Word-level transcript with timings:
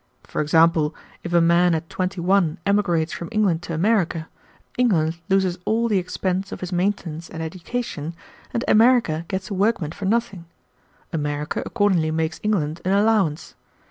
For 0.23 0.41
example, 0.41 0.95
if 1.23 1.31
a 1.31 1.39
man 1.39 1.75
at 1.75 1.87
twenty 1.87 2.19
one 2.19 2.57
emigrates 2.65 3.13
from 3.13 3.29
England 3.31 3.61
to 3.61 3.73
America, 3.75 4.29
England 4.75 5.19
loses 5.29 5.59
all 5.63 5.87
the 5.87 5.99
expense 5.99 6.51
of 6.51 6.61
his 6.61 6.71
maintenance 6.71 7.29
and 7.29 7.43
education, 7.43 8.15
and 8.51 8.65
America 8.67 9.25
gets 9.27 9.51
a 9.51 9.53
workman 9.53 9.91
for 9.91 10.05
nothing. 10.05 10.45
America 11.13 11.61
accordingly 11.67 12.09
makes 12.09 12.39
England 12.41 12.81
an 12.83 12.93
allowance. 12.93 13.53